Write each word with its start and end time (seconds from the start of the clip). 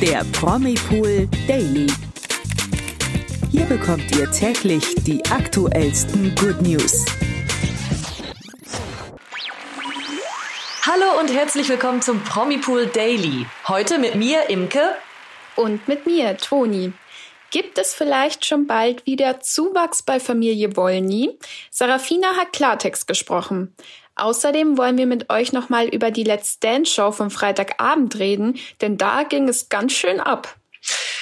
der 0.00 0.24
Promipool 0.32 1.28
Daily. 1.48 1.88
Hier 3.50 3.64
bekommt 3.64 4.04
ihr 4.16 4.30
täglich 4.30 4.94
die 4.98 5.24
aktuellsten 5.26 6.36
Good 6.36 6.62
News. 6.62 7.04
Hallo 10.82 11.18
und 11.18 11.34
herzlich 11.34 11.68
willkommen 11.68 12.00
zum 12.00 12.22
Promipool 12.22 12.86
Daily. 12.86 13.46
Heute 13.66 13.98
mit 13.98 14.14
mir, 14.14 14.48
Imke. 14.48 14.94
Und 15.56 15.88
mit 15.88 16.06
mir, 16.06 16.36
Toni. 16.36 16.92
Gibt 17.50 17.78
es 17.78 17.92
vielleicht 17.92 18.44
schon 18.44 18.68
bald 18.68 19.04
wieder 19.04 19.40
Zuwachs 19.40 20.02
bei 20.02 20.20
Familie 20.20 20.76
Wolny? 20.76 21.38
Sarafina 21.72 22.36
hat 22.36 22.52
Klartext 22.52 23.08
gesprochen. 23.08 23.74
Außerdem 24.18 24.76
wollen 24.76 24.98
wir 24.98 25.06
mit 25.06 25.30
euch 25.30 25.52
nochmal 25.52 25.86
über 25.86 26.10
die 26.10 26.24
Let's 26.24 26.58
Dance 26.58 26.92
Show 26.92 27.12
vom 27.12 27.30
Freitagabend 27.30 28.18
reden, 28.18 28.58
denn 28.80 28.98
da 28.98 29.22
ging 29.22 29.48
es 29.48 29.68
ganz 29.68 29.92
schön 29.92 30.20
ab. 30.20 30.56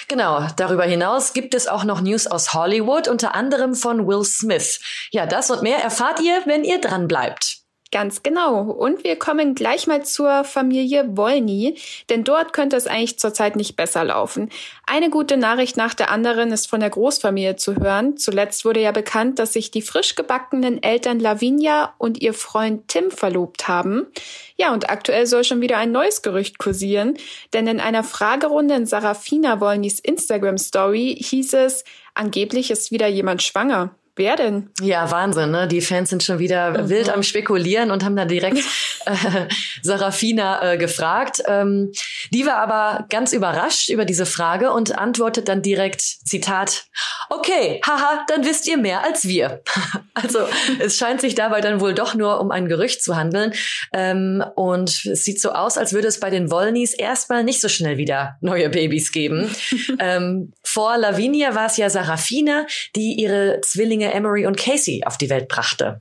Genau, 0.09 0.47
darüber 0.57 0.85
hinaus 0.85 1.33
gibt 1.33 1.55
es 1.55 1.67
auch 1.67 1.85
noch 1.85 2.01
News 2.01 2.27
aus 2.27 2.55
Hollywood, 2.55 3.09
unter 3.09 3.35
anderem 3.35 3.75
von 3.75 4.07
Will 4.07 4.25
Smith. 4.25 4.81
Ja, 5.11 5.27
das 5.27 5.51
und 5.51 5.63
mehr 5.63 5.79
erfahrt 5.79 6.21
ihr, 6.21 6.43
wenn 6.45 6.65
ihr 6.65 6.81
dran 6.81 7.09
bleibt. 7.09 7.66
Ganz 7.93 8.25
genau. 8.25 8.63
Und 8.63 9.05
wir 9.05 9.17
kommen 9.17 9.55
gleich 9.55 9.87
mal 9.87 10.05
zur 10.05 10.43
Familie 10.43 11.17
Wolny, 11.17 11.79
denn 12.11 12.25
dort 12.25 12.53
könnte 12.53 12.75
es 12.75 12.89
eigentlich 12.89 13.21
zurzeit 13.21 13.55
nicht 13.55 13.77
besser 13.77 14.03
laufen. 14.03 14.51
Eine 14.87 15.09
gute 15.09 15.37
Nachricht 15.37 15.77
nach 15.77 15.95
der 15.95 16.11
anderen 16.11 16.51
ist 16.51 16.69
von 16.69 16.81
der 16.81 16.91
Großfamilie 16.91 17.55
zu 17.55 17.77
hören. 17.77 18.17
Zuletzt 18.17 18.65
wurde 18.65 18.81
ja 18.81 18.91
bekannt, 18.91 19.39
dass 19.39 19.53
sich 19.53 19.71
die 19.71 19.83
frisch 19.83 20.17
gebackenen 20.17 20.83
Eltern 20.83 21.21
Lavinia 21.21 21.95
und 21.99 22.21
ihr 22.21 22.35
Freund 22.35 22.89
Tim 22.89 23.13
verlobt 23.13 23.69
haben. 23.69 24.09
Ja, 24.57 24.73
und 24.73 24.91
aktuell 24.91 25.27
soll 25.27 25.45
schon 25.45 25.61
wieder 25.61 25.79
ein 25.79 25.93
neues 25.93 26.23
Gerücht 26.23 26.59
kursieren, 26.59 27.17
denn 27.53 27.69
in 27.69 27.79
einer 27.79 28.03
Fragerunde 28.03 28.75
in 28.75 28.87
Sarafina 28.87 29.61
Wolnys 29.61 30.01
Instagram 30.01 30.59
Story 30.59 31.17
hieß 31.21 31.53
es, 31.55 31.85
angeblich 32.15 32.73
ist 32.73 32.91
wieder 32.91 33.07
jemand 33.07 33.45
schwanger. 33.45 33.95
Wer 34.19 34.37
denn? 34.37 34.71
Ja, 34.81 35.11
Wahnsinn, 35.11 35.51
ne? 35.51 35.69
Die 35.69 35.83
Fans 35.83 36.09
sind 36.09 36.23
schon 36.23 36.39
wieder 36.39 36.71
mhm. 36.71 36.89
wild 36.89 37.11
am 37.11 37.23
Spekulieren 37.23 37.91
und 37.91 38.03
haben 38.03 38.17
dann 38.17 38.29
direkt 38.29 38.57
äh, 39.05 39.47
Sarafina 39.83 40.73
äh, 40.73 40.79
gefragt. 40.79 41.43
Ähm, 41.47 41.93
die 42.31 42.47
war 42.47 42.57
aber 42.57 43.05
ganz 43.11 43.35
überrascht 43.35 43.91
über 43.91 44.07
diese 44.07 44.25
Frage 44.25 44.73
und 44.73 44.97
antwortet 44.97 45.49
dann 45.49 45.61
direkt, 45.61 46.01
Zitat, 46.01 46.87
okay, 47.29 47.83
haha, 47.87 48.25
dann 48.29 48.47
wisst 48.47 48.67
ihr 48.67 48.79
mehr 48.79 49.05
als 49.05 49.29
wir. 49.29 49.63
also 50.15 50.41
es 50.79 50.97
scheint 50.97 51.21
sich 51.21 51.35
dabei 51.35 51.61
dann 51.61 51.81
wohl 51.81 51.93
doch 51.93 52.15
nur 52.15 52.41
um 52.41 52.51
ein 52.51 52.69
Gerücht 52.69 53.03
zu 53.03 53.17
handeln. 53.17 53.53
Ähm, 53.93 54.43
und 54.55 55.05
es 55.05 55.25
sieht 55.25 55.43
so 55.43 55.51
aus, 55.51 55.77
als 55.77 55.93
würde 55.93 56.09
es 56.09 56.21
bei 56.21 56.31
den 56.31 56.51
Wollnys 56.51 56.95
erstmal 56.95 57.45
nicht 57.45 57.61
so 57.61 57.69
schnell 57.69 57.99
wieder 57.99 58.37
neue 58.41 58.71
Babys 58.71 59.13
geben. 59.13 59.55
ähm, 59.99 60.55
vor 60.63 60.97
Lavinia 60.97 61.55
war 61.55 61.67
es 61.67 61.77
ja 61.77 61.91
Sarafina, 61.91 62.67
die 62.95 63.21
ihre 63.21 63.61
Zwillinge 63.61 64.06
Zwillinge 64.07 64.13
Emery 64.15 64.47
und 64.47 64.57
Casey 64.57 65.03
auf 65.05 65.19
die 65.19 65.31
Welt 65.31 65.49
brachte. 65.49 66.01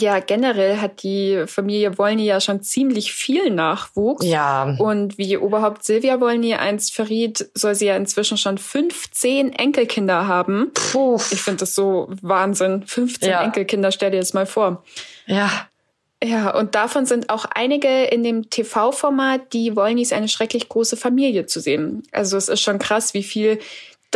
Ja, 0.00 0.18
generell 0.18 0.78
hat 0.78 1.04
die 1.04 1.44
Familie 1.46 1.96
Wolny 1.96 2.24
ja 2.24 2.40
schon 2.40 2.60
ziemlich 2.60 3.12
viel 3.12 3.50
Nachwuchs. 3.50 4.26
Ja. 4.26 4.74
Und 4.78 5.16
wie 5.16 5.36
Oberhaupt 5.36 5.84
Silvia 5.84 6.20
Wolny 6.20 6.54
einst 6.54 6.92
verriet, 6.92 7.48
soll 7.54 7.76
sie 7.76 7.86
ja 7.86 7.96
inzwischen 7.96 8.36
schon 8.36 8.58
15 8.58 9.52
Enkelkinder 9.52 10.26
haben. 10.26 10.72
Puh. 10.74 11.20
Ich 11.30 11.40
finde 11.40 11.60
das 11.60 11.76
so 11.76 12.08
Wahnsinn. 12.20 12.84
15 12.84 13.30
ja. 13.30 13.44
Enkelkinder, 13.44 13.92
stell 13.92 14.10
dir 14.10 14.18
das 14.18 14.34
mal 14.34 14.46
vor. 14.46 14.82
Ja. 15.26 15.68
Ja, 16.24 16.50
und 16.58 16.74
davon 16.74 17.06
sind 17.06 17.28
auch 17.30 17.44
einige 17.44 18.04
in 18.04 18.24
dem 18.24 18.50
TV-Format 18.50 19.52
die 19.52 19.76
Wollnys 19.76 20.12
eine 20.12 20.28
schrecklich 20.28 20.68
große 20.68 20.96
Familie 20.96 21.46
zu 21.46 21.60
sehen. 21.60 22.02
Also 22.10 22.38
es 22.38 22.48
ist 22.48 22.62
schon 22.62 22.80
krass, 22.80 23.14
wie 23.14 23.22
viel 23.22 23.60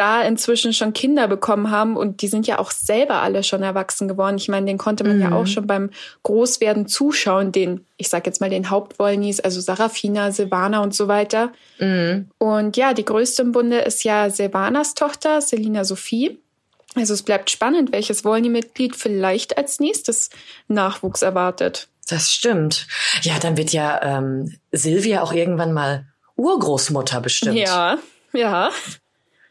da 0.01 0.23
inzwischen 0.23 0.73
schon 0.73 0.95
Kinder 0.95 1.29
bekommen 1.29 1.71
haben 1.71 1.97
und 1.97 2.23
die 2.23 2.29
sind 2.29 2.47
ja 2.47 2.59
auch 2.59 2.71
selber 2.71 3.21
alle 3.21 3.43
schon 3.43 3.63
erwachsen 3.63 4.09
geworden. 4.09 4.39
Ich 4.39 4.49
meine, 4.49 4.65
den 4.65 4.79
konnte 4.79 5.05
man 5.05 5.17
mhm. 5.17 5.23
ja 5.23 5.33
auch 5.33 5.47
schon 5.47 5.67
beim 5.67 5.91
Großwerden 6.23 6.89
zuschauen, 6.89 7.53
den, 7.53 7.85
ich 7.99 8.09
sag 8.09 8.25
jetzt 8.25 8.41
mal 8.41 8.49
den 8.49 8.71
Hauptwollnies, 8.71 9.41
also 9.41 9.61
Sarafina, 9.61 10.33
Silvana 10.33 10.83
und 10.83 10.95
so 10.95 11.07
weiter. 11.07 11.53
Mhm. 11.79 12.31
Und 12.39 12.79
ja, 12.79 12.95
die 12.95 13.05
größte 13.05 13.43
im 13.43 13.53
Bunde 13.53 13.81
ist 13.81 14.03
ja 14.03 14.31
Silvanas 14.31 14.95
Tochter, 14.95 15.43
Selina 15.43 15.85
Sophie. 15.85 16.39
Also 16.95 17.13
es 17.13 17.23
bleibt 17.23 17.51
spannend, 17.51 17.93
welches 17.93 18.25
Wollny-Mitglied 18.25 18.97
vielleicht 18.97 19.59
als 19.59 19.81
nächstes 19.81 20.31
Nachwuchs 20.67 21.21
erwartet. 21.21 21.89
Das 22.09 22.33
stimmt. 22.33 22.87
Ja, 23.23 23.39
dann 23.39 23.59
wird 23.59 23.73
ja 23.73 24.01
ähm, 24.03 24.57
Silvia 24.73 25.23
auch 25.23 25.33
irgendwann 25.33 25.73
mal 25.73 26.07
Urgroßmutter 26.37 27.21
bestimmt. 27.21 27.57
Ja, 27.57 27.99
ja. 28.33 28.71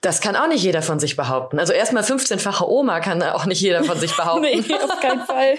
Das 0.02 0.22
kann 0.22 0.38
auch 0.38 0.48
nicht 0.48 0.64
jeder 0.64 0.82
von 0.82 1.00
sich 1.00 1.18
behaupten. 1.18 1.60
Also 1.60 1.74
erstmal 1.74 2.04
15-fache 2.04 2.66
Oma 2.66 3.02
kann 3.02 3.22
auch 3.22 3.46
nicht 3.46 3.60
jeder 3.60 3.84
von 3.84 4.00
sich 4.00 4.16
behaupten. 4.16 4.42
nee, 4.68 4.74
auf 4.74 5.00
keinen 5.02 5.26
Fall. 5.26 5.58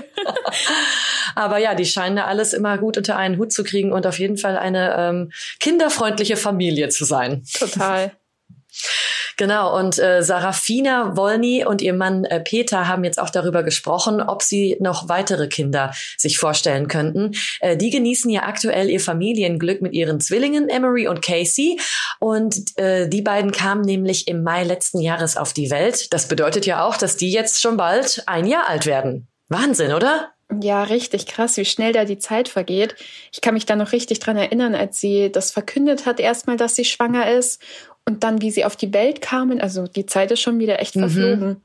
Aber 1.35 1.59
ja, 1.59 1.75
die 1.75 1.85
scheinen 1.85 2.17
da 2.17 2.25
alles 2.25 2.55
immer 2.55 2.79
gut 2.79 2.97
unter 2.97 3.17
einen 3.17 3.37
Hut 3.37 3.53
zu 3.53 3.65
kriegen 3.65 3.93
und 3.93 4.07
auf 4.07 4.19
jeden 4.19 4.39
Fall 4.39 4.57
eine 4.57 4.95
ähm, 4.97 5.33
kinderfreundliche 5.61 6.37
Familie 6.37 6.89
zu 6.89 7.05
sein. 7.05 7.45
Total. 7.53 8.13
Genau, 9.41 9.75
und 9.75 9.99
äh, 9.99 10.23
Sarafina 10.23 11.17
Wolny 11.17 11.65
und 11.65 11.81
ihr 11.81 11.95
Mann 11.95 12.27
äh, 12.27 12.41
Peter 12.41 12.89
haben 12.89 13.05
jetzt 13.05 13.19
auch 13.19 13.31
darüber 13.31 13.63
gesprochen, 13.63 14.21
ob 14.21 14.43
sie 14.43 14.77
noch 14.81 15.09
weitere 15.09 15.49
Kinder 15.49 15.95
sich 16.19 16.37
vorstellen 16.37 16.89
könnten. 16.89 17.31
Äh, 17.61 17.79
die 17.79 17.89
genießen 17.89 18.31
ja 18.31 18.43
aktuell 18.43 18.91
ihr 18.91 19.01
Familienglück 19.01 19.81
mit 19.81 19.95
ihren 19.95 20.21
Zwillingen 20.21 20.69
Emery 20.69 21.09
und 21.09 21.23
Casey. 21.23 21.81
Und 22.19 22.79
äh, 22.79 23.09
die 23.09 23.23
beiden 23.23 23.51
kamen 23.51 23.81
nämlich 23.81 24.29
im 24.29 24.43
Mai 24.43 24.63
letzten 24.63 25.01
Jahres 25.01 25.39
auf 25.39 25.55
die 25.55 25.71
Welt. 25.71 26.13
Das 26.13 26.29
bedeutet 26.29 26.67
ja 26.67 26.85
auch, 26.85 26.99
dass 26.99 27.17
die 27.17 27.33
jetzt 27.33 27.63
schon 27.63 27.79
bald 27.79 28.23
ein 28.27 28.45
Jahr 28.45 28.69
alt 28.69 28.85
werden. 28.85 29.27
Wahnsinn, 29.49 29.95
oder? 29.95 30.33
Ja, 30.61 30.83
richtig 30.83 31.27
krass, 31.27 31.57
wie 31.57 31.65
schnell 31.65 31.93
da 31.93 32.05
die 32.05 32.19
Zeit 32.19 32.49
vergeht. 32.49 32.97
Ich 33.33 33.41
kann 33.41 33.55
mich 33.55 33.67
da 33.67 33.77
noch 33.77 33.93
richtig 33.93 34.19
dran 34.19 34.37
erinnern, 34.37 34.75
als 34.75 35.01
sie 35.01 35.31
das 35.31 35.53
verkündet 35.53 36.07
hat, 36.07 36.19
erstmal, 36.19 36.57
dass 36.57 36.75
sie 36.75 36.85
schwanger 36.85 37.31
ist 37.31 37.63
und 38.07 38.25
dann, 38.25 38.41
wie 38.41 38.51
sie 38.51 38.65
auf 38.65 38.77
die 38.77 38.93
Welt 38.93 39.21
kamen, 39.21 39.61
also 39.61 39.87
die 39.87 40.07
Zeit 40.07 40.31
ist 40.31 40.41
schon 40.41 40.59
wieder 40.59 40.81
echt 40.81 40.97
mhm. 40.97 41.01
verflogen. 41.01 41.61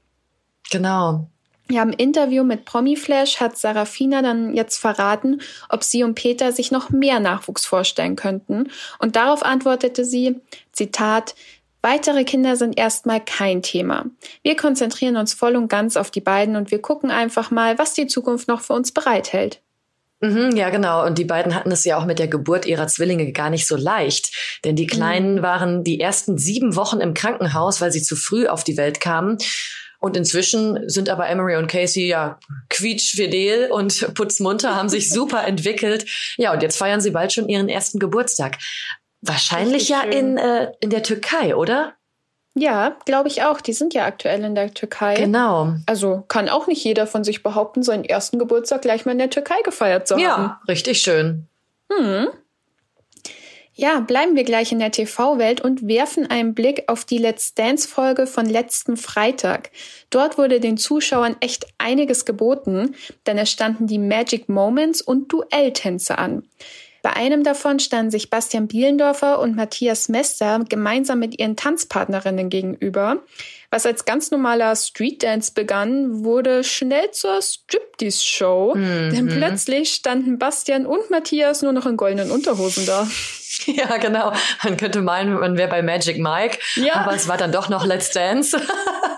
Genau. 0.72 1.28
Ja, 1.70 1.82
im 1.82 1.92
Interview 1.92 2.44
mit 2.44 2.66
Promiflash 2.66 3.40
hat 3.40 3.58
Sarafina 3.58 4.22
dann 4.22 4.54
jetzt 4.54 4.78
verraten, 4.78 5.42
ob 5.68 5.84
sie 5.84 6.04
und 6.04 6.14
Peter 6.14 6.52
sich 6.52 6.72
noch 6.72 6.92
mehr 6.92 7.20
Nachwuchs 7.20 7.66
vorstellen 7.66 8.16
könnten. 8.16 8.70
Und 9.00 9.16
darauf 9.16 9.44
antwortete 9.44 10.06
sie, 10.06 10.36
Zitat, 10.72 11.34
Weitere 11.82 12.24
Kinder 12.24 12.56
sind 12.56 12.80
erstmal 12.80 13.24
kein 13.24 13.62
Thema. 13.62 14.06
Wir 14.42 14.56
konzentrieren 14.56 15.18
uns 15.18 15.36
voll 15.36 15.56
und 15.56 15.68
ganz 15.68 15.98
auf 15.98 16.10
die 16.10 16.20
beiden 16.20 16.56
und 16.56 16.72
wir 16.72 16.82
gucken 16.82 17.12
einfach 17.12 17.52
mal, 17.52 17.78
was 17.78 17.94
die 17.94 18.08
Zukunft 18.08 18.48
noch 18.48 18.62
für 18.62 18.74
uns 18.74 18.92
bereithält. 18.92 19.62
Mhm, 20.22 20.56
ja, 20.56 20.70
genau. 20.70 21.06
Und 21.06 21.18
die 21.18 21.26
beiden 21.26 21.54
hatten 21.54 21.72
es 21.72 21.84
ja 21.84 21.98
auch 21.98 22.06
mit 22.06 22.20
der 22.20 22.28
Geburt 22.28 22.66
ihrer 22.66 22.88
Zwillinge 22.88 23.32
gar 23.32 23.50
nicht 23.50 23.68
so 23.68 23.76
leicht. 23.76 24.60
Denn 24.64 24.76
die 24.76 24.88
Kleinen 24.88 25.36
mhm. 25.36 25.42
waren 25.42 25.84
die 25.84 26.00
ersten 26.00 26.38
sieben 26.38 26.76
Wochen 26.76 27.02
im 27.02 27.14
Krankenhaus, 27.14 27.82
weil 27.82 27.92
sie 27.92 28.02
zu 28.02 28.16
früh 28.16 28.48
auf 28.48 28.64
die 28.64 28.78
Welt 28.78 29.00
kamen. 29.00 29.38
Und 30.00 30.16
inzwischen 30.16 30.88
sind 30.88 31.10
aber 31.10 31.28
Emery 31.28 31.56
und 31.56 31.68
Casey 31.68 32.08
ja 32.08 32.40
quietschfidel 32.70 33.72
und 33.72 34.14
putzmunter, 34.14 34.76
haben 34.76 34.90
sich 34.90 35.10
super 35.14 35.46
entwickelt. 35.46 36.06
Ja, 36.38 36.54
und 36.54 36.64
jetzt 36.64 36.78
feiern 36.78 37.02
sie 37.02 37.12
bald 37.12 37.34
schon 37.34 37.50
ihren 37.50 37.70
ersten 37.70 38.00
Geburtstag. 38.00 38.58
Wahrscheinlich 39.22 39.90
ja 39.90 40.02
in, 40.02 40.38
äh, 40.38 40.72
in 40.80 40.92
der 40.92 41.04
Türkei, 41.04 41.56
oder? 41.56 41.96
Ja, 42.58 42.96
glaube 43.06 43.28
ich 43.28 43.44
auch. 43.44 43.60
Die 43.60 43.74
sind 43.74 43.94
ja 43.94 44.06
aktuell 44.06 44.44
in 44.44 44.56
der 44.56 44.74
Türkei. 44.74 45.16
Genau. 45.16 45.74
Also 45.86 46.24
kann 46.30 46.48
auch 46.48 46.68
nicht 46.68 46.84
jeder 46.84 47.06
von 47.06 47.26
sich 47.26 47.44
behaupten, 47.44 47.84
seinen 47.84 48.06
ersten 48.06 48.40
Geburtstag 48.40 48.82
gleich 48.82 49.06
mal 49.06 49.12
in 49.12 49.18
der 49.18 49.30
Türkei 49.30 49.62
gefeiert 49.64 50.08
zu 50.08 50.16
haben. 50.16 50.24
Ja, 50.24 50.62
richtig 50.68 51.02
schön. 51.02 51.48
Hm. 51.92 52.30
Ja, 53.78 54.00
bleiben 54.00 54.38
wir 54.38 54.46
gleich 54.46 54.72
in 54.72 54.80
der 54.80 54.92
TV-Welt 54.92 55.60
und 55.60 55.86
werfen 55.86 56.30
einen 56.32 56.54
Blick 56.54 56.86
auf 56.88 57.04
die 57.04 57.18
Let's 57.18 57.56
Dance-Folge 57.56 58.26
von 58.26 58.46
letzten 58.46 58.96
Freitag. 58.96 59.70
Dort 60.10 60.38
wurde 60.38 60.62
den 60.62 60.78
Zuschauern 60.78 61.36
echt 61.42 61.68
einiges 61.78 62.24
geboten, 62.24 62.96
denn 63.28 63.38
es 63.38 63.52
standen 63.52 63.86
die 63.86 64.00
Magic 64.00 64.48
Moments 64.48 65.02
und 65.02 65.30
Duelltänze 65.30 66.18
an. 66.18 66.48
Bei 67.06 67.16
einem 67.16 67.44
davon 67.44 67.78
standen 67.78 68.10
sich 68.10 68.32
Bastian 68.32 68.66
Bielendorfer 68.66 69.40
und 69.40 69.56
Matthias 69.56 70.10
Mester 70.10 70.66
gemeinsam 70.68 71.20
mit 71.20 71.40
ihren 71.40 71.56
Tanzpartnerinnen 71.56 72.50
gegenüber. 72.50 73.18
Was 73.70 73.86
als 73.86 74.06
ganz 74.06 74.32
normaler 74.32 74.76
Streetdance 74.76 75.52
begann, 75.54 76.24
wurde 76.24 76.64
schnell 76.64 77.12
zur 77.12 77.44
Striptease-Show, 77.44 78.74
mhm. 78.74 79.12
denn 79.14 79.28
plötzlich 79.28 79.94
standen 79.94 80.40
Bastian 80.40 80.88
und 80.88 81.12
Matthias 81.12 81.62
nur 81.62 81.74
noch 81.74 81.86
in 81.86 81.96
goldenen 81.96 82.32
Unterhosen 82.32 82.88
da. 82.88 83.08
Ja, 83.68 83.96
genau. 83.98 84.34
Man 84.64 84.76
könnte 84.76 85.02
meinen, 85.02 85.36
man 85.36 85.58
wäre 85.58 85.70
bei 85.70 85.82
Magic 85.82 86.18
Mike, 86.18 86.60
ja. 86.76 86.96
aber 86.96 87.16
es 87.16 87.30
war 87.30 87.38
dann 87.38 87.54
doch 87.54 87.70
noch 87.70 87.86
Let's 87.86 88.12
Dance. 88.12 88.60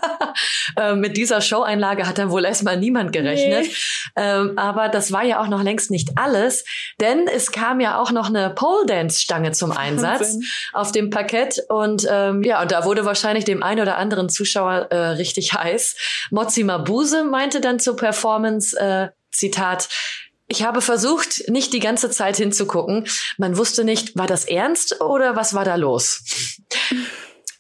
äh, 0.76 0.96
mit 0.96 1.18
dieser 1.18 1.42
Show-Einlage 1.42 2.08
hat 2.08 2.18
dann 2.18 2.32
wohl 2.32 2.46
erstmal 2.46 2.78
niemand 2.78 3.12
gerechnet. 3.14 3.68
Nee. 3.68 3.74
Ähm, 4.16 4.58
aber 4.58 4.90
das 4.90 5.12
war 5.12 5.24
ja 5.24 5.42
auch 5.42 5.48
noch 5.48 5.64
längst 5.64 5.92
nicht 5.92 6.18
alles, 6.18 6.66
denn 7.00 7.28
es 7.28 7.52
kam 7.52 7.80
ja 7.80 8.00
auch 8.00 8.12
noch 8.12 8.28
eine 8.28 8.50
Pole-Dance-Stange 8.50 9.52
zum 9.52 9.72
Einsatz 9.72 10.22
Wahnsinn. 10.22 10.44
auf 10.74 10.92
dem 10.92 11.10
Parkett. 11.10 11.62
Und 11.70 12.08
ähm, 12.10 12.44
ja, 12.44 12.62
und 12.62 12.72
da 12.72 12.86
wurde 12.86 13.06
wahrscheinlich 13.06 13.46
dem 13.46 13.64
einen 13.64 13.82
oder 13.82 13.98
anderen 13.98 14.30
Zuschauer 14.30 14.88
äh, 14.90 14.98
richtig 15.10 15.54
heiß. 15.54 15.96
Mozi 16.32 16.64
Mabuse 16.64 17.24
meinte 17.24 17.62
dann 17.62 17.80
zur 17.80 17.96
Performance, 17.96 18.78
äh, 18.78 19.10
Zitat, 19.32 19.90
ich 20.48 20.64
habe 20.64 20.82
versucht, 20.82 21.50
nicht 21.50 21.74
die 21.74 21.80
ganze 21.80 22.10
Zeit 22.10 22.38
hinzugucken. 22.38 23.06
Man 23.38 23.58
wusste 23.58 23.84
nicht, 23.84 24.18
war 24.18 24.28
das 24.28 24.46
ernst 24.46 25.02
oder 25.02 25.36
was 25.36 25.54
war 25.54 25.66
da 25.66 25.76
los? 25.76 26.24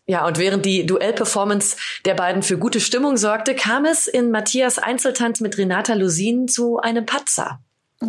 Ja, 0.07 0.25
und 0.25 0.39
während 0.39 0.65
die 0.65 0.86
Duell-Performance 0.86 1.75
der 2.06 2.13
beiden 2.13 2.42
für 2.42 2.57
gute 2.57 2.80
Stimmung 2.80 3.18
sorgte, 3.18 3.56
kam 3.56 3.83
es 3.83 4.07
in 4.07 4.31
Matthias 4.31 4.80
Einzeltanz 4.80 5.42
mit 5.42 5.57
Renata 5.57 5.94
Lusin 5.94 6.48
zu 6.48 6.80
einem 6.80 7.06
Patzer. 7.06 7.59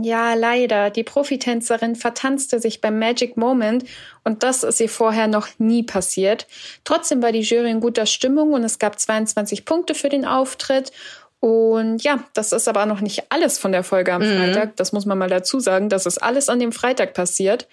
Ja, 0.02 0.34
leider. 0.34 0.90
Die 0.90 1.02
Profitänzerin 1.02 1.96
vertanzte 1.96 2.60
sich 2.60 2.80
beim 2.80 2.98
Magic 2.98 3.36
Moment 3.36 3.84
und 4.22 4.42
das 4.42 4.62
ist 4.62 4.80
ihr 4.80 4.88
vorher 4.88 5.26
noch 5.26 5.48
nie 5.58 5.82
passiert. 5.82 6.46
Trotzdem 6.84 7.22
war 7.22 7.32
die 7.32 7.40
Jury 7.40 7.70
in 7.70 7.80
guter 7.80 8.06
Stimmung 8.06 8.52
und 8.52 8.62
es 8.64 8.78
gab 8.78 9.00
22 9.00 9.64
Punkte 9.64 9.94
für 9.94 10.10
den 10.10 10.26
Auftritt 10.26 10.92
und 11.40 12.02
ja, 12.02 12.24
das 12.34 12.52
ist 12.52 12.68
aber 12.68 12.84
noch 12.84 13.00
nicht 13.00 13.30
alles 13.30 13.58
von 13.58 13.72
der 13.72 13.84
Folge 13.84 14.12
am 14.12 14.22
mhm. 14.22 14.36
Freitag. 14.36 14.76
Das 14.76 14.92
muss 14.92 15.06
man 15.06 15.18
mal 15.18 15.30
dazu 15.30 15.60
sagen. 15.60 15.88
Das 15.88 16.04
ist 16.04 16.18
alles 16.18 16.48
an 16.48 16.58
dem 16.58 16.72
Freitag 16.72 17.14
passiert. 17.14 17.68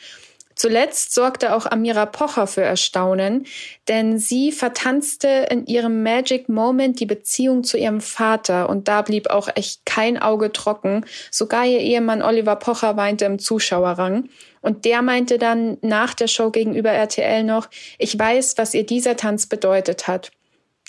Zuletzt 0.55 1.13
sorgte 1.13 1.55
auch 1.55 1.65
Amira 1.65 2.05
Pocher 2.05 2.47
für 2.47 2.61
Erstaunen, 2.61 3.45
denn 3.87 4.17
sie 4.19 4.51
vertanzte 4.51 5.47
in 5.49 5.65
ihrem 5.65 6.03
Magic 6.03 6.49
Moment 6.49 6.99
die 6.99 7.05
Beziehung 7.05 7.63
zu 7.63 7.77
ihrem 7.77 8.01
Vater 8.01 8.69
und 8.69 8.87
da 8.87 9.01
blieb 9.01 9.29
auch 9.29 9.49
echt 9.55 9.85
kein 9.85 10.17
Auge 10.17 10.51
trocken. 10.51 11.05
Sogar 11.31 11.65
ihr 11.65 11.79
Ehemann 11.79 12.21
Oliver 12.21 12.55
Pocher 12.55 12.97
weinte 12.97 13.25
im 13.25 13.39
Zuschauerrang. 13.39 14.29
Und 14.61 14.85
der 14.85 15.01
meinte 15.01 15.37
dann 15.37 15.77
nach 15.81 16.13
der 16.13 16.27
Show 16.27 16.49
gegenüber 16.49 16.89
RTL 16.89 17.43
noch, 17.43 17.69
ich 17.99 18.17
weiß, 18.17 18.57
was 18.57 18.73
ihr 18.73 18.85
dieser 18.85 19.15
Tanz 19.15 19.45
bedeutet 19.45 20.07
hat 20.07 20.31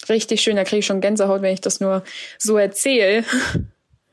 richtig 0.08 0.40
schön. 0.40 0.56
Da 0.56 0.64
kriege 0.64 0.80
ich 0.80 0.86
schon 0.86 1.00
Gänsehaut, 1.00 1.42
wenn 1.42 1.54
ich 1.54 1.60
das 1.60 1.80
nur 1.80 2.02
so 2.38 2.56
erzähle. 2.56 3.24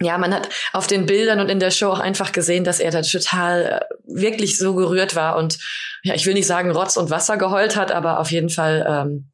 Ja, 0.01 0.17
man 0.17 0.33
hat 0.33 0.49
auf 0.73 0.87
den 0.87 1.05
Bildern 1.05 1.39
und 1.39 1.49
in 1.49 1.59
der 1.59 1.71
Show 1.71 1.89
auch 1.89 1.99
einfach 1.99 2.31
gesehen, 2.31 2.63
dass 2.63 2.79
er 2.79 2.91
da 2.91 3.01
total 3.01 3.81
äh, 3.89 3.92
wirklich 4.15 4.57
so 4.57 4.75
gerührt 4.75 5.15
war 5.15 5.37
und 5.37 5.59
ja, 6.03 6.13
ich 6.13 6.25
will 6.25 6.33
nicht 6.33 6.47
sagen 6.47 6.71
Rotz 6.71 6.97
und 6.97 7.09
Wasser 7.09 7.37
geheult 7.37 7.75
hat, 7.75 7.91
aber 7.91 8.19
auf 8.19 8.31
jeden 8.31 8.49
Fall 8.49 8.85
ähm, 8.87 9.25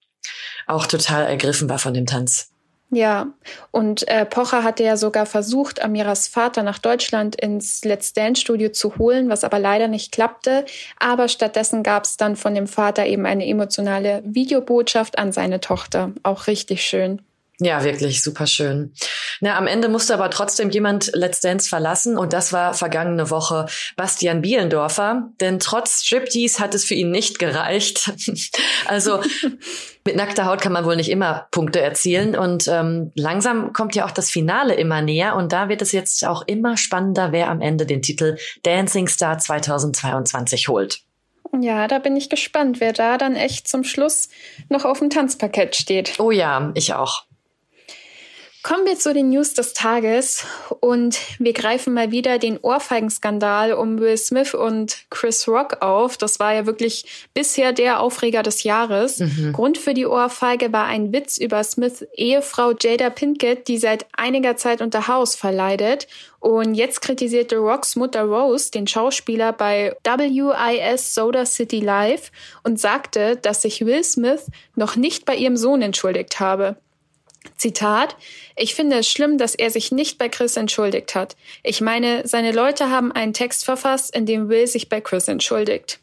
auch 0.68 0.86
total 0.86 1.26
ergriffen 1.26 1.70
war 1.70 1.80
von 1.80 1.94
dem 1.94 2.06
Tanz. 2.06 2.50
Ja, 2.92 3.28
und 3.70 4.08
äh, 4.08 4.26
Pocher 4.26 4.64
hatte 4.64 4.84
ja 4.84 4.98
sogar 4.98 5.28
versucht, 5.28 5.80
Amiras 5.80 6.28
Vater 6.28 6.64
nach 6.64 6.80
Deutschland 6.80 7.36
ins 7.36 7.84
Let's 7.86 8.14
Dance 8.14 8.42
Studio 8.42 8.70
zu 8.70 8.98
holen, 8.98 9.30
was 9.30 9.44
aber 9.44 9.60
leider 9.60 9.88
nicht 9.88 10.12
klappte. 10.12 10.66
Aber 11.00 11.28
stattdessen 11.28 11.84
gab 11.84 12.06
es 12.06 12.18
dann 12.18 12.36
von 12.36 12.56
dem 12.56 12.66
Vater 12.66 13.06
eben 13.06 13.28
eine 13.28 13.46
emotionale 13.46 14.24
Videobotschaft 14.26 15.20
an 15.20 15.31
seine 15.31 15.60
Tochter. 15.60 16.14
Auch 16.24 16.48
richtig 16.48 16.81
schön. 16.81 17.22
Ja, 17.62 17.84
wirklich 17.84 18.24
super 18.24 18.48
schön. 18.48 18.94
Na, 19.42 19.58
am 19.58 19.68
Ende 19.68 19.90
musste 19.90 20.14
aber 20.14 20.30
trotzdem 20.30 20.70
jemand 20.70 21.12
Let's 21.14 21.42
Dance 21.42 21.68
verlassen 21.68 22.18
und 22.18 22.32
das 22.32 22.54
war 22.54 22.74
vergangene 22.74 23.30
Woche 23.30 23.66
Bastian 23.98 24.42
Bielendorfer, 24.42 25.30
denn 25.42 25.60
trotz 25.60 26.04
Striptease 26.04 26.60
hat 26.60 26.74
es 26.74 26.86
für 26.86 26.94
ihn 26.94 27.12
nicht 27.12 27.38
gereicht. 27.38 28.14
also 28.88 29.22
mit 30.06 30.16
nackter 30.16 30.46
Haut 30.46 30.62
kann 30.62 30.72
man 30.72 30.86
wohl 30.86 30.96
nicht 30.96 31.12
immer 31.12 31.48
Punkte 31.52 31.82
erzielen 31.82 32.34
und 32.34 32.70
ähm, 32.70 33.12
langsam 33.16 33.74
kommt 33.74 33.94
ja 33.94 34.06
auch 34.06 34.12
das 34.12 34.30
Finale 34.30 34.76
immer 34.76 35.02
näher 35.02 35.36
und 35.36 35.52
da 35.52 35.68
wird 35.68 35.82
es 35.82 35.92
jetzt 35.92 36.26
auch 36.26 36.44
immer 36.48 36.78
spannender, 36.78 37.34
wer 37.34 37.50
am 37.50 37.60
Ende 37.60 37.86
den 37.86 38.02
Titel 38.02 38.38
Dancing 38.64 39.10
Star 39.10 39.38
2022 39.38 40.70
holt. 40.70 41.02
Ja, 41.60 41.88
da 41.88 42.00
bin 42.00 42.16
ich 42.16 42.30
gespannt, 42.30 42.80
wer 42.80 42.94
da 42.94 43.18
dann 43.18 43.36
echt 43.36 43.68
zum 43.68 43.84
Schluss 43.84 44.30
noch 44.70 44.86
auf 44.86 45.00
dem 45.00 45.10
Tanzparkett 45.10 45.76
steht. 45.76 46.20
Oh 46.20 46.32
ja, 46.32 46.72
ich 46.76 46.94
auch. 46.94 47.26
Kommen 48.69 48.86
wir 48.86 49.00
zu 49.00 49.16
den 49.16 49.31
News 49.31 49.56
des 49.56 49.74
Tages 49.74 50.45
und 50.80 51.18
wir 51.39 51.54
greifen 51.54 51.92
mal 51.92 52.12
wieder 52.12 52.38
den 52.38 52.60
Ohrfeigenskandal 52.60 53.74
um 53.74 54.00
Will 54.00 54.16
Smith 54.16 54.54
und 54.54 55.06
Chris 55.10 55.48
Rock 55.48 55.81
auf. 55.81 56.18
Das 56.18 56.39
war 56.39 56.54
ja 56.54 56.68
wirklich 56.68 57.30
bisher 57.33 57.74
der 57.74 58.00
Aufreger 58.00 58.44
des 58.44 58.62
Jahres. 58.62 59.21
Mhm. 59.21 59.54
Grund 59.54 59.80
für 59.80 59.95
die 59.95 60.06
Ohrfeige 60.06 60.71
war 60.71 60.86
ein 60.86 61.12
Witz 61.12 61.39
über 61.39 61.63
Smiths 61.63 62.06
Ehefrau 62.16 62.74
Jada 62.80 63.10
Pinkett, 63.10 63.68
die 63.68 63.80
seit 63.80 64.06
einiger 64.16 64.56
Zeit 64.56 64.83
unter 64.83 65.07
Haus 65.07 65.33
verleidet. 65.33 66.07
Und 66.39 66.75
jetzt 66.75 67.01
kritisierte 67.01 67.57
Rocks 67.57 67.95
Mutter 67.95 68.21
Rose 68.21 68.69
den 68.69 68.86
Schauspieler 68.86 69.51
bei 69.51 69.95
WIS 70.04 71.16
Soda 71.16 71.48
City 71.48 71.80
Live 71.80 72.31
und 72.63 72.80
sagte, 72.80 73.36
dass 73.36 73.63
sich 73.63 73.83
Will 73.83 74.04
Smith 74.04 74.45
noch 74.75 74.95
nicht 74.95 75.25
bei 75.25 75.36
ihrem 75.36 75.57
Sohn 75.57 75.81
entschuldigt 75.81 76.39
habe. 76.39 76.75
Zitat, 77.58 78.16
ich 78.56 78.76
finde 78.76 79.00
es 79.00 79.10
schlimm, 79.10 79.38
dass 79.38 79.56
er 79.56 79.70
sich 79.70 79.92
nicht 79.92 80.18
bei 80.18 80.30
Chris 80.30 80.58
entschuldigt 80.58 81.16
hat. 81.16 81.36
Ich 81.64 81.82
meine, 81.82 82.28
seine 82.28 82.52
Leute 82.52 82.90
haben 82.90 83.12
einen 83.12 83.34
Text 83.34 83.66
verfasst, 83.66 84.16
in 84.16 84.26
dem 84.26 84.50
Will 84.50 84.68
sich 84.68 84.90
bei 84.90 85.02
Chris 85.02 85.28
entschuldigt. 85.28 86.00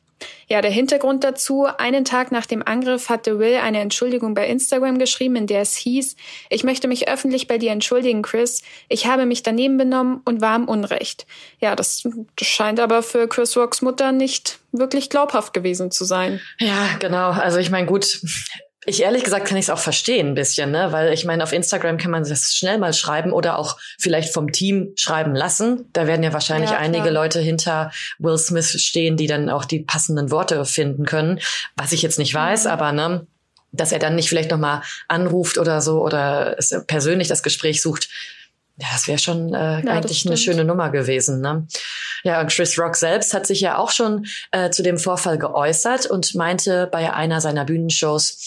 Ja, 0.48 0.62
der 0.62 0.70
Hintergrund 0.70 1.24
dazu, 1.24 1.66
einen 1.66 2.04
Tag 2.04 2.32
nach 2.32 2.46
dem 2.46 2.66
Angriff 2.66 3.10
hatte 3.10 3.38
Will 3.38 3.56
eine 3.56 3.80
Entschuldigung 3.80 4.32
bei 4.32 4.46
Instagram 4.46 4.98
geschrieben, 4.98 5.36
in 5.36 5.46
der 5.46 5.60
es 5.60 5.76
hieß, 5.76 6.16
ich 6.48 6.64
möchte 6.64 6.88
mich 6.88 7.08
öffentlich 7.08 7.48
bei 7.48 7.58
dir 7.58 7.72
entschuldigen, 7.72 8.22
Chris. 8.22 8.62
Ich 8.88 9.06
habe 9.06 9.26
mich 9.26 9.42
daneben 9.42 9.76
benommen 9.76 10.22
und 10.24 10.40
war 10.40 10.56
im 10.56 10.68
Unrecht. 10.68 11.26
Ja, 11.60 11.76
das 11.76 12.08
scheint 12.40 12.80
aber 12.80 13.02
für 13.02 13.28
Chris 13.28 13.56
Rocks 13.56 13.82
Mutter 13.82 14.12
nicht 14.12 14.58
wirklich 14.72 15.10
glaubhaft 15.10 15.52
gewesen 15.52 15.90
zu 15.90 16.04
sein. 16.04 16.40
Ja, 16.60 16.96
genau. 16.98 17.30
Also 17.30 17.58
ich 17.58 17.70
meine, 17.70 17.86
gut, 17.86 18.20
ich 18.86 19.02
ehrlich 19.02 19.24
gesagt 19.24 19.46
kann 19.46 19.56
ich 19.56 19.66
es 19.66 19.70
auch 19.70 19.78
verstehen 19.78 20.28
ein 20.28 20.34
bisschen, 20.34 20.70
ne? 20.70 20.92
weil 20.92 21.12
ich 21.12 21.24
meine, 21.24 21.42
auf 21.42 21.52
Instagram 21.52 21.98
kann 21.98 22.12
man 22.12 22.22
das 22.22 22.54
schnell 22.54 22.78
mal 22.78 22.92
schreiben 22.92 23.32
oder 23.32 23.58
auch 23.58 23.76
vielleicht 23.98 24.32
vom 24.32 24.52
Team 24.52 24.92
schreiben 24.96 25.34
lassen. 25.34 25.88
Da 25.92 26.06
werden 26.06 26.22
ja 26.22 26.32
wahrscheinlich 26.32 26.70
ja, 26.70 26.78
einige 26.78 27.10
Leute 27.10 27.40
hinter 27.40 27.90
Will 28.18 28.38
Smith 28.38 28.80
stehen, 28.80 29.16
die 29.16 29.26
dann 29.26 29.50
auch 29.50 29.64
die 29.64 29.80
passenden 29.80 30.30
Worte 30.30 30.64
finden 30.64 31.04
können. 31.04 31.40
Was 31.76 31.92
ich 31.92 32.02
jetzt 32.02 32.18
nicht 32.18 32.32
weiß, 32.32 32.64
mhm. 32.64 32.70
aber 32.70 32.92
ne, 32.92 33.26
dass 33.72 33.90
er 33.90 33.98
dann 33.98 34.14
nicht 34.14 34.28
vielleicht 34.28 34.52
noch 34.52 34.58
mal 34.58 34.82
anruft 35.08 35.58
oder 35.58 35.80
so 35.80 36.00
oder 36.00 36.56
persönlich 36.86 37.28
das 37.28 37.42
Gespräch 37.42 37.82
sucht, 37.82 38.08
ja, 38.78 38.88
das 38.92 39.08
wäre 39.08 39.18
schon 39.18 39.54
äh, 39.54 39.84
ja, 39.84 39.92
eigentlich 39.92 40.26
eine 40.26 40.36
schöne 40.36 40.64
Nummer 40.64 40.90
gewesen. 40.90 41.40
Ne? 41.40 41.66
Ja, 42.24 42.40
und 42.40 42.50
Chris 42.50 42.78
Rock 42.78 42.96
selbst 42.96 43.32
hat 43.32 43.46
sich 43.46 43.60
ja 43.60 43.78
auch 43.78 43.90
schon 43.90 44.26
äh, 44.50 44.70
zu 44.70 44.82
dem 44.82 44.98
Vorfall 44.98 45.38
geäußert 45.38 46.06
und 46.06 46.34
meinte 46.34 46.86
bei 46.92 47.12
einer 47.12 47.40
seiner 47.40 47.64
Bühnenshows, 47.64 48.46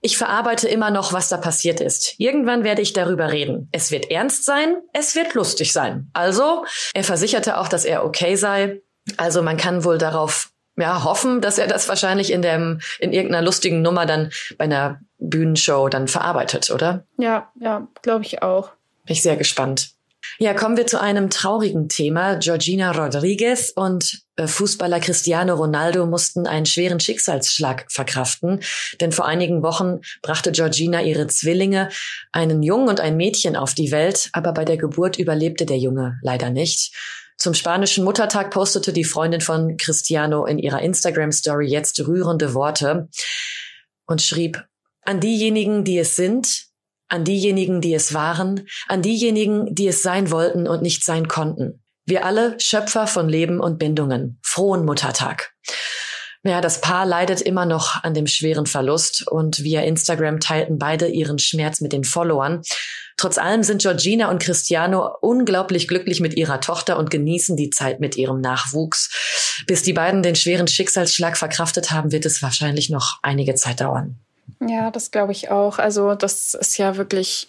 ich 0.00 0.16
verarbeite 0.16 0.68
immer 0.68 0.90
noch, 0.90 1.12
was 1.12 1.28
da 1.28 1.36
passiert 1.36 1.80
ist. 1.80 2.14
Irgendwann 2.18 2.64
werde 2.64 2.82
ich 2.82 2.92
darüber 2.92 3.32
reden. 3.32 3.68
Es 3.72 3.90
wird 3.90 4.10
ernst 4.10 4.44
sein, 4.44 4.76
es 4.92 5.14
wird 5.14 5.34
lustig 5.34 5.72
sein. 5.72 6.10
Also, 6.14 6.64
er 6.94 7.04
versicherte 7.04 7.58
auch, 7.58 7.68
dass 7.68 7.84
er 7.84 8.04
okay 8.04 8.36
sei. 8.36 8.80
Also 9.16 9.42
man 9.42 9.56
kann 9.56 9.84
wohl 9.84 9.98
darauf 9.98 10.50
ja, 10.76 11.04
hoffen, 11.04 11.40
dass 11.40 11.58
er 11.58 11.66
das 11.66 11.88
wahrscheinlich 11.88 12.32
in 12.32 12.42
dem, 12.42 12.80
in 12.98 13.12
irgendeiner 13.12 13.44
lustigen 13.44 13.82
Nummer 13.82 14.06
dann 14.06 14.30
bei 14.56 14.64
einer 14.64 15.00
Bühnenshow 15.18 15.88
dann 15.88 16.08
verarbeitet, 16.08 16.70
oder? 16.70 17.04
Ja, 17.18 17.50
ja, 17.60 17.86
glaube 18.02 18.24
ich 18.24 18.42
auch. 18.42 18.70
Bin 19.04 19.14
ich 19.14 19.22
sehr 19.22 19.36
gespannt. 19.36 19.90
Ja, 20.42 20.54
kommen 20.54 20.78
wir 20.78 20.86
zu 20.86 20.98
einem 20.98 21.28
traurigen 21.28 21.90
Thema. 21.90 22.36
Georgina 22.36 22.92
Rodriguez 22.92 23.74
und 23.76 24.22
äh, 24.36 24.46
Fußballer 24.46 24.98
Cristiano 24.98 25.54
Ronaldo 25.54 26.06
mussten 26.06 26.46
einen 26.46 26.64
schweren 26.64 26.98
Schicksalsschlag 26.98 27.84
verkraften, 27.92 28.60
denn 29.02 29.12
vor 29.12 29.26
einigen 29.26 29.62
Wochen 29.62 30.00
brachte 30.22 30.50
Georgina 30.50 31.02
ihre 31.02 31.26
Zwillinge, 31.26 31.90
einen 32.32 32.62
Jungen 32.62 32.88
und 32.88 33.00
ein 33.00 33.18
Mädchen 33.18 33.54
auf 33.54 33.74
die 33.74 33.90
Welt, 33.90 34.30
aber 34.32 34.54
bei 34.54 34.64
der 34.64 34.78
Geburt 34.78 35.18
überlebte 35.18 35.66
der 35.66 35.76
Junge 35.76 36.18
leider 36.22 36.48
nicht. 36.48 36.96
Zum 37.36 37.52
spanischen 37.52 38.02
Muttertag 38.02 38.50
postete 38.50 38.94
die 38.94 39.04
Freundin 39.04 39.42
von 39.42 39.76
Cristiano 39.76 40.46
in 40.46 40.58
ihrer 40.58 40.80
Instagram-Story 40.80 41.66
jetzt 41.66 42.00
rührende 42.06 42.54
Worte 42.54 43.10
und 44.06 44.22
schrieb, 44.22 44.64
an 45.02 45.20
diejenigen, 45.20 45.84
die 45.84 45.98
es 45.98 46.16
sind, 46.16 46.69
an 47.10 47.24
diejenigen, 47.24 47.80
die 47.80 47.94
es 47.94 48.14
waren, 48.14 48.66
an 48.88 49.02
diejenigen, 49.02 49.74
die 49.74 49.88
es 49.88 50.02
sein 50.02 50.30
wollten 50.30 50.66
und 50.66 50.82
nicht 50.82 51.04
sein 51.04 51.28
konnten. 51.28 51.82
Wir 52.06 52.24
alle 52.24 52.58
Schöpfer 52.58 53.06
von 53.06 53.28
Leben 53.28 53.60
und 53.60 53.78
Bindungen. 53.78 54.38
Frohen 54.42 54.84
Muttertag. 54.84 55.52
Ja, 56.42 56.62
das 56.62 56.80
Paar 56.80 57.04
leidet 57.04 57.42
immer 57.42 57.66
noch 57.66 58.02
an 58.02 58.14
dem 58.14 58.26
schweren 58.26 58.64
Verlust 58.64 59.28
und 59.28 59.62
via 59.62 59.82
Instagram 59.82 60.40
teilten 60.40 60.78
beide 60.78 61.06
ihren 61.06 61.38
Schmerz 61.38 61.82
mit 61.82 61.92
den 61.92 62.02
Followern. 62.02 62.62
Trotz 63.18 63.36
allem 63.36 63.62
sind 63.62 63.82
Georgina 63.82 64.30
und 64.30 64.40
Cristiano 64.40 65.10
unglaublich 65.20 65.86
glücklich 65.86 66.20
mit 66.20 66.34
ihrer 66.34 66.62
Tochter 66.62 66.98
und 66.98 67.10
genießen 67.10 67.58
die 67.58 67.68
Zeit 67.68 68.00
mit 68.00 68.16
ihrem 68.16 68.40
Nachwuchs. 68.40 69.62
Bis 69.66 69.82
die 69.82 69.92
beiden 69.92 70.22
den 70.22 70.34
schweren 70.34 70.66
Schicksalsschlag 70.66 71.36
verkraftet 71.36 71.90
haben, 71.90 72.10
wird 72.10 72.24
es 72.24 72.40
wahrscheinlich 72.40 72.88
noch 72.88 73.18
einige 73.22 73.54
Zeit 73.54 73.82
dauern. 73.82 74.18
Ja, 74.60 74.90
das 74.90 75.10
glaube 75.10 75.32
ich 75.32 75.50
auch. 75.50 75.78
Also 75.78 76.14
das 76.14 76.54
ist 76.54 76.78
ja 76.78 76.96
wirklich 76.96 77.48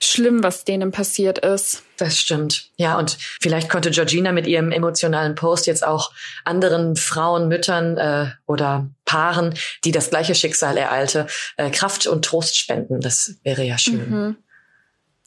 schlimm, 0.00 0.42
was 0.42 0.64
denen 0.64 0.92
passiert 0.92 1.38
ist. 1.38 1.82
Das 1.96 2.18
stimmt. 2.18 2.70
Ja, 2.76 2.98
und 2.98 3.16
vielleicht 3.40 3.70
konnte 3.70 3.90
Georgina 3.90 4.32
mit 4.32 4.46
ihrem 4.46 4.70
emotionalen 4.70 5.34
Post 5.34 5.66
jetzt 5.66 5.86
auch 5.86 6.12
anderen 6.44 6.96
Frauen, 6.96 7.48
Müttern 7.48 7.96
äh, 7.96 8.30
oder 8.46 8.88
Paaren, 9.04 9.54
die 9.84 9.92
das 9.92 10.10
gleiche 10.10 10.34
Schicksal 10.34 10.76
ereilte, 10.76 11.26
äh, 11.56 11.70
Kraft 11.70 12.06
und 12.06 12.24
Trost 12.24 12.56
spenden. 12.56 13.00
Das 13.00 13.36
wäre 13.42 13.64
ja 13.64 13.78
schön. 13.78 14.10
Mhm. 14.10 14.36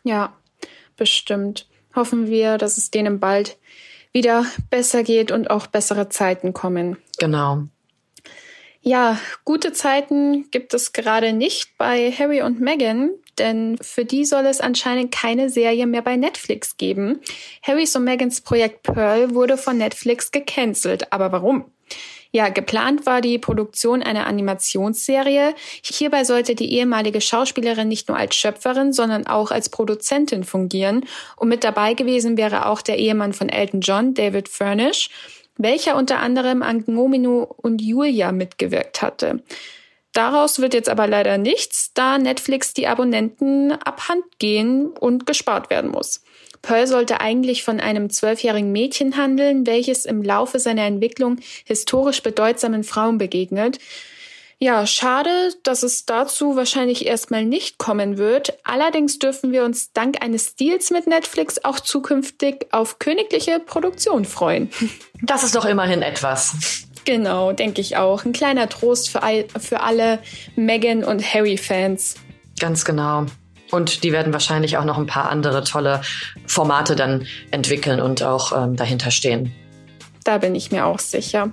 Ja, 0.03 0.33
bestimmt. 0.97 1.67
Hoffen 1.95 2.27
wir, 2.27 2.57
dass 2.57 2.77
es 2.77 2.91
denen 2.91 3.19
bald 3.19 3.57
wieder 4.11 4.45
besser 4.69 5.03
geht 5.03 5.31
und 5.31 5.49
auch 5.49 5.67
bessere 5.67 6.09
Zeiten 6.09 6.53
kommen. 6.53 6.97
Genau. 7.17 7.63
Ja, 8.81 9.19
gute 9.43 9.73
Zeiten 9.73 10.49
gibt 10.51 10.73
es 10.73 10.93
gerade 10.93 11.33
nicht 11.33 11.77
bei 11.77 12.11
Harry 12.11 12.41
und 12.41 12.61
Meghan, 12.61 13.11
denn 13.37 13.77
für 13.81 14.05
die 14.05 14.23
soll 14.23 14.45
es 14.45 14.61
anscheinend 14.61 15.11
keine 15.11 15.49
Serie 15.49 15.85
mehr 15.85 16.01
bei 16.01 16.15
Netflix 16.15 16.77
geben. 16.77 17.19
Harrys 17.61 17.95
und 17.95 18.05
Megans 18.05 18.41
Projekt 18.41 18.83
Pearl 18.83 19.35
wurde 19.35 19.57
von 19.57 19.77
Netflix 19.77 20.31
gecancelt. 20.31 21.11
Aber 21.11 21.31
warum? 21.33 21.65
Ja, 22.31 22.49
geplant 22.49 23.07
war 23.07 23.21
die 23.21 23.39
Produktion 23.39 24.03
einer 24.03 24.27
Animationsserie. 24.27 25.55
Hierbei 25.81 26.23
sollte 26.23 26.53
die 26.53 26.73
ehemalige 26.73 27.21
Schauspielerin 27.21 27.87
nicht 27.87 28.07
nur 28.07 28.17
als 28.17 28.35
Schöpferin, 28.35 28.93
sondern 28.93 29.25
auch 29.25 29.49
als 29.49 29.69
Produzentin 29.69 30.43
fungieren. 30.43 31.05
Und 31.37 31.49
mit 31.49 31.63
dabei 31.63 31.95
gewesen 31.95 32.37
wäre 32.37 32.67
auch 32.67 32.83
der 32.83 32.99
Ehemann 32.99 33.33
von 33.33 33.49
Elton 33.49 33.81
John, 33.81 34.13
David 34.13 34.47
Furnish, 34.47 35.09
welcher 35.59 35.95
unter 35.95 36.19
anderem 36.19 36.63
an 36.63 36.85
Gnomino 36.85 37.43
und 37.43 37.81
Julia 37.81 38.31
mitgewirkt 38.31 39.03
hatte. 39.03 39.43
Daraus 40.13 40.59
wird 40.59 40.73
jetzt 40.73 40.89
aber 40.89 41.05
leider 41.05 41.37
nichts, 41.37 41.93
da 41.93 42.17
Netflix 42.17 42.73
die 42.73 42.87
Abonnenten 42.87 43.71
abhand 43.71 44.23
gehen 44.39 44.87
und 44.87 45.27
gespart 45.27 45.69
werden 45.69 45.91
muss. 45.91 46.23
Pearl 46.61 46.87
sollte 46.87 47.21
eigentlich 47.21 47.63
von 47.63 47.79
einem 47.79 48.09
zwölfjährigen 48.09 48.71
Mädchen 48.71 49.17
handeln, 49.17 49.67
welches 49.67 50.05
im 50.05 50.23
Laufe 50.23 50.59
seiner 50.59 50.85
Entwicklung 50.85 51.37
historisch 51.65 52.23
bedeutsamen 52.23 52.83
Frauen 52.83 53.17
begegnet. 53.17 53.77
Ja, 54.61 54.85
schade, 54.85 55.53
dass 55.63 55.83
es 55.83 56.05
dazu 56.05 56.57
wahrscheinlich 56.57 57.05
erstmal 57.05 57.45
nicht 57.45 57.77
kommen 57.77 58.17
wird. 58.17 58.57
Allerdings 58.65 59.17
dürfen 59.17 59.53
wir 59.53 59.63
uns 59.63 59.93
dank 59.93 60.21
eines 60.21 60.55
Deals 60.57 60.91
mit 60.91 61.07
Netflix 61.07 61.63
auch 61.63 61.79
zukünftig 61.79 62.67
auf 62.71 62.99
königliche 62.99 63.59
Produktion 63.59 64.25
freuen. 64.25 64.69
Das 65.21 65.43
ist 65.43 65.53
doch 65.53 65.65
immerhin 65.65 66.01
etwas. 66.01 66.85
Genau, 67.03 67.51
denke 67.51 67.81
ich 67.81 67.97
auch. 67.97 68.23
Ein 68.23 68.31
kleiner 68.31 68.69
Trost 68.69 69.09
für, 69.09 69.21
all, 69.21 69.45
für 69.59 69.81
alle 69.81 70.19
Meghan 70.55 71.03
und 71.03 71.21
Harry-Fans. 71.21 72.15
Ganz 72.57 72.85
genau. 72.85 73.25
Und 73.69 74.05
die 74.05 74.13
werden 74.13 74.31
wahrscheinlich 74.31 74.77
auch 74.77 74.85
noch 74.85 74.97
ein 74.97 75.07
paar 75.07 75.29
andere 75.29 75.65
tolle 75.65 76.01
Formate 76.47 76.95
dann 76.95 77.27
entwickeln 77.51 77.99
und 77.99 78.23
auch 78.23 78.53
ähm, 78.57 78.77
dahinter 78.77 79.11
stehen. 79.11 79.53
Da 80.23 80.37
bin 80.37 80.55
ich 80.55 80.71
mir 80.71 80.85
auch 80.85 80.99
sicher. 80.99 81.51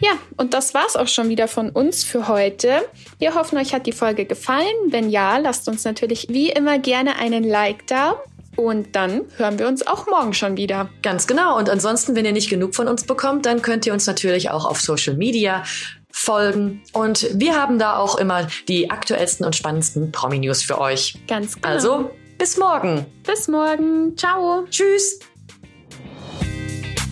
Ja, 0.00 0.12
und 0.36 0.54
das 0.54 0.74
war's 0.74 0.96
auch 0.96 1.08
schon 1.08 1.28
wieder 1.28 1.48
von 1.48 1.70
uns 1.70 2.04
für 2.04 2.28
heute. 2.28 2.82
Wir 3.18 3.34
hoffen, 3.34 3.58
euch 3.58 3.72
hat 3.72 3.86
die 3.86 3.92
Folge 3.92 4.24
gefallen. 4.26 4.74
Wenn 4.88 5.10
ja, 5.10 5.38
lasst 5.38 5.68
uns 5.68 5.84
natürlich 5.84 6.28
wie 6.28 6.50
immer 6.50 6.78
gerne 6.78 7.16
einen 7.16 7.44
Like 7.44 7.86
da. 7.86 8.16
Und 8.56 8.96
dann 8.96 9.22
hören 9.36 9.58
wir 9.58 9.68
uns 9.68 9.86
auch 9.86 10.06
morgen 10.06 10.32
schon 10.32 10.56
wieder. 10.56 10.88
Ganz 11.02 11.26
genau. 11.26 11.58
Und 11.58 11.68
ansonsten, 11.68 12.16
wenn 12.16 12.24
ihr 12.24 12.32
nicht 12.32 12.48
genug 12.48 12.74
von 12.74 12.88
uns 12.88 13.04
bekommt, 13.04 13.44
dann 13.44 13.60
könnt 13.60 13.86
ihr 13.86 13.92
uns 13.92 14.06
natürlich 14.06 14.50
auch 14.50 14.64
auf 14.64 14.80
Social 14.80 15.14
Media 15.14 15.62
folgen. 16.10 16.82
Und 16.92 17.28
wir 17.34 17.54
haben 17.54 17.78
da 17.78 17.98
auch 17.98 18.16
immer 18.16 18.48
die 18.68 18.90
aktuellsten 18.90 19.44
und 19.44 19.54
spannendsten 19.54 20.10
Promi-News 20.10 20.62
für 20.62 20.80
euch. 20.80 21.18
Ganz 21.28 21.56
genau. 21.56 21.68
Also, 21.68 22.10
bis 22.38 22.56
morgen. 22.56 23.04
Bis 23.22 23.48
morgen. 23.48 24.16
Ciao. 24.16 24.64
Tschüss. 24.70 25.20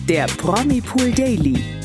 Der 0.07 0.25
Promi 0.25 0.81
Pool 0.81 1.11
Daily. 1.11 1.84